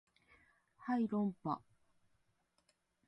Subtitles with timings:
[0.77, 1.61] はい論破